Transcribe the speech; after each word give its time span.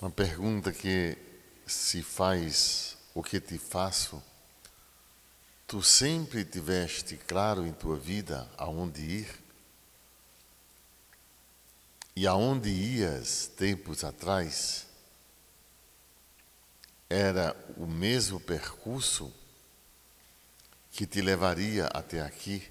Uma 0.00 0.10
pergunta 0.10 0.72
que 0.72 1.16
se 1.66 2.02
faz, 2.02 2.96
o 3.14 3.22
que 3.22 3.40
te 3.40 3.56
faço, 3.56 4.22
tu 5.68 5.82
sempre 5.82 6.44
tiveste 6.44 7.16
claro 7.16 7.64
em 7.64 7.72
tua 7.72 7.96
vida 7.96 8.50
aonde 8.58 9.00
ir? 9.00 9.44
E 12.16 12.26
aonde 12.26 12.70
ias 12.70 13.46
tempos 13.56 14.02
atrás? 14.02 14.86
Era 17.08 17.56
o 17.76 17.86
mesmo 17.86 18.40
percurso 18.40 19.32
que 20.90 21.06
te 21.06 21.20
levaria 21.20 21.86
até 21.86 22.20
aqui? 22.20 22.68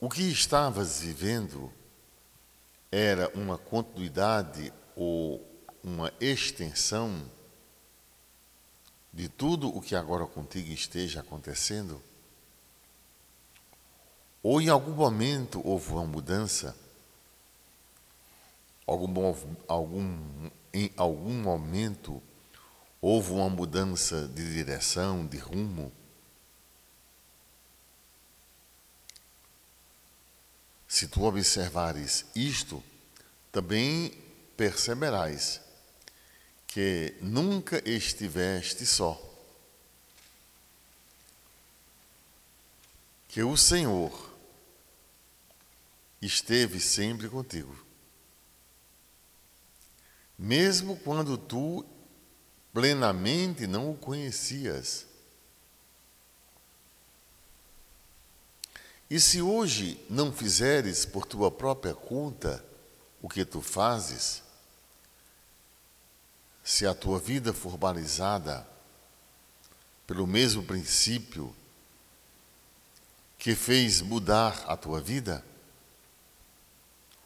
O 0.00 0.08
que 0.08 0.22
estavas 0.22 1.00
vivendo 1.00 1.72
era 2.90 3.30
uma 3.34 3.58
continuidade 3.58 4.72
ou 4.96 5.44
uma 5.82 6.12
extensão 6.20 7.30
de 9.12 9.28
tudo 9.28 9.68
o 9.68 9.80
que 9.80 9.94
agora 9.94 10.26
contigo 10.26 10.72
esteja 10.72 11.20
acontecendo? 11.20 12.02
Ou 14.42 14.60
em 14.60 14.68
algum 14.68 14.92
momento 14.92 15.60
houve 15.64 15.90
uma 15.92 16.04
mudança? 16.04 16.74
Algum, 18.86 19.34
algum, 19.66 20.50
em 20.72 20.90
algum 20.96 21.42
momento 21.42 22.22
houve 23.02 23.32
uma 23.32 23.50
mudança 23.50 24.26
de 24.28 24.54
direção, 24.54 25.26
de 25.26 25.36
rumo? 25.36 25.92
Se 30.98 31.06
tu 31.06 31.22
observares 31.22 32.24
isto, 32.34 32.82
também 33.52 34.10
perceberás 34.56 35.60
que 36.66 37.14
nunca 37.20 37.80
estiveste 37.88 38.84
só. 38.84 39.16
Que 43.28 43.44
o 43.44 43.56
Senhor 43.56 44.10
esteve 46.20 46.80
sempre 46.80 47.28
contigo. 47.28 47.80
Mesmo 50.36 50.96
quando 50.96 51.38
tu 51.38 51.86
plenamente 52.72 53.68
não 53.68 53.92
o 53.92 53.96
conhecias. 53.96 55.06
E 59.10 59.18
se 59.18 59.40
hoje 59.40 59.98
não 60.10 60.32
fizeres 60.32 61.06
por 61.06 61.24
tua 61.24 61.50
própria 61.50 61.94
conta 61.94 62.64
o 63.22 63.28
que 63.28 63.44
tu 63.44 63.62
fazes, 63.62 64.42
se 66.62 66.86
a 66.86 66.94
tua 66.94 67.18
vida 67.18 67.52
for 67.52 67.78
balizada 67.78 68.68
pelo 70.06 70.26
mesmo 70.26 70.62
princípio 70.62 71.54
que 73.38 73.54
fez 73.54 74.02
mudar 74.02 74.64
a 74.66 74.76
tua 74.76 75.00
vida, 75.00 75.44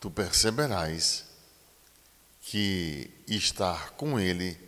tu 0.00 0.10
perceberás 0.10 1.26
que 2.40 3.10
estar 3.28 3.90
com 3.90 4.18
Ele 4.18 4.58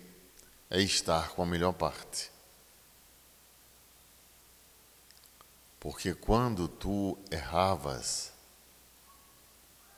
é 0.69 0.81
estar 0.81 1.31
com 1.31 1.43
a 1.43 1.47
melhor 1.47 1.73
parte. 1.73 2.31
Porque 5.81 6.13
quando 6.13 6.69
tu 6.69 7.17
erravas, 7.31 8.33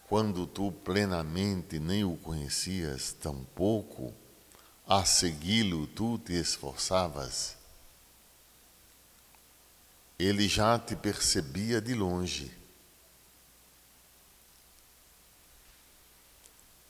quando 0.08 0.46
tu 0.46 0.70
plenamente 0.70 1.80
nem 1.80 2.04
o 2.04 2.16
conhecias, 2.16 3.12
tampouco 3.12 4.14
a 4.86 5.04
segui-lo 5.04 5.88
tu 5.88 6.18
te 6.18 6.34
esforçavas, 6.34 7.56
ele 10.16 10.48
já 10.48 10.78
te 10.78 10.94
percebia 10.94 11.80
de 11.80 11.94
longe. 11.94 12.56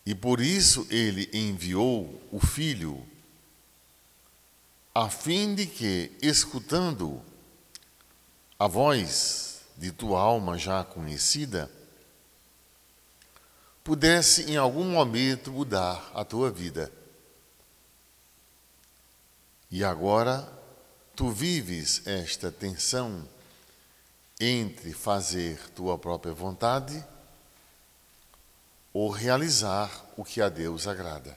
E 0.04 0.14
por 0.14 0.38
isso 0.38 0.86
ele 0.90 1.30
enviou 1.32 2.20
o 2.30 2.38
Filho, 2.40 3.06
a 4.94 5.08
fim 5.08 5.54
de 5.54 5.64
que, 5.64 6.12
escutando 6.20 7.31
a 8.62 8.68
voz 8.68 9.62
de 9.76 9.90
tua 9.90 10.20
alma 10.20 10.56
já 10.56 10.84
conhecida, 10.84 11.68
pudesse 13.82 14.52
em 14.52 14.56
algum 14.56 14.84
momento 14.84 15.50
mudar 15.50 16.12
a 16.14 16.24
tua 16.24 16.48
vida. 16.48 16.88
E 19.68 19.82
agora 19.82 20.48
tu 21.16 21.28
vives 21.28 22.06
esta 22.06 22.52
tensão 22.52 23.28
entre 24.38 24.92
fazer 24.92 25.58
tua 25.70 25.98
própria 25.98 26.32
vontade 26.32 27.04
ou 28.92 29.10
realizar 29.10 30.06
o 30.16 30.24
que 30.24 30.40
a 30.40 30.48
Deus 30.48 30.86
agrada. 30.86 31.36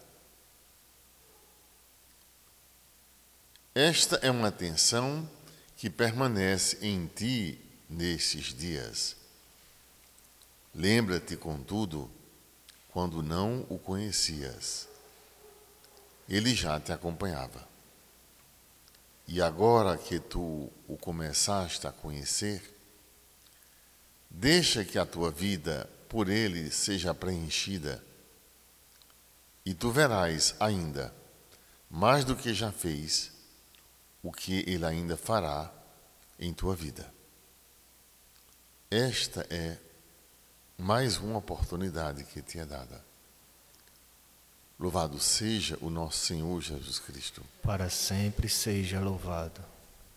Esta 3.74 4.18
é 4.18 4.30
uma 4.30 4.52
tensão 4.52 5.28
que 5.86 5.90
permanece 5.92 6.80
em 6.82 7.06
ti 7.06 7.62
nesses 7.88 8.46
dias. 8.56 9.16
Lembra-te, 10.74 11.38
contudo, 11.38 12.10
quando 12.90 13.22
não 13.22 13.68
o 13.70 13.78
conhecias. 13.78 14.88
Ele 16.28 16.56
já 16.56 16.80
te 16.80 16.92
acompanhava. 16.92 17.68
E 19.28 19.40
agora 19.40 19.96
que 19.96 20.20
tu 20.20 20.72
o 20.88 20.98
começaste 20.98 21.86
a 21.86 21.92
conhecer, 21.92 22.64
deixa 24.28 24.84
que 24.84 24.98
a 24.98 25.06
tua 25.06 25.30
vida 25.30 25.88
por 26.10 26.30
ele 26.30 26.72
seja 26.72 27.14
preenchida, 27.14 28.04
e 29.64 29.76
tu 29.76 29.92
verás 29.92 30.56
ainda, 30.60 31.14
mais 31.92 32.26
do 32.26 32.36
que 32.36 32.56
já 32.56 32.72
fez, 32.72 33.35
o 34.26 34.32
que 34.32 34.64
ele 34.68 34.84
ainda 34.84 35.16
fará 35.16 35.72
em 36.40 36.52
tua 36.52 36.76
vida. 36.76 37.14
Esta 38.90 39.46
é 39.52 39.78
mais 40.76 41.18
uma 41.18 41.38
oportunidade 41.38 42.24
que 42.24 42.42
te 42.42 42.58
é 42.58 42.66
dada. 42.66 43.06
Louvado 44.80 45.20
seja 45.20 45.78
o 45.80 45.92
nosso 45.92 46.26
Senhor 46.26 46.60
Jesus 46.60 46.98
Cristo. 46.98 47.44
Para 47.62 47.88
sempre 47.88 48.50
seja 48.50 49.00
louvado. 49.00 49.62